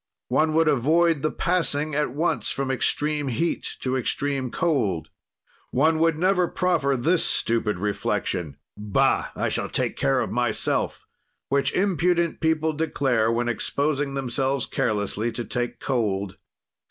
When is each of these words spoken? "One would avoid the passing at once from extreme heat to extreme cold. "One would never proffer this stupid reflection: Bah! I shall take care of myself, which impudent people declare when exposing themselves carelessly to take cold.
"One 0.29 0.53
would 0.55 0.67
avoid 0.67 1.21
the 1.21 1.29
passing 1.29 1.93
at 1.93 2.09
once 2.09 2.49
from 2.49 2.71
extreme 2.71 3.27
heat 3.27 3.77
to 3.81 3.95
extreme 3.95 4.49
cold. 4.49 5.11
"One 5.69 5.99
would 5.99 6.17
never 6.17 6.47
proffer 6.47 6.97
this 6.97 7.23
stupid 7.23 7.77
reflection: 7.77 8.57
Bah! 8.75 9.27
I 9.35 9.47
shall 9.49 9.69
take 9.69 9.95
care 9.97 10.21
of 10.21 10.31
myself, 10.31 11.05
which 11.49 11.71
impudent 11.73 12.39
people 12.39 12.73
declare 12.73 13.31
when 13.31 13.47
exposing 13.47 14.15
themselves 14.15 14.65
carelessly 14.65 15.31
to 15.33 15.45
take 15.45 15.79
cold. 15.79 16.35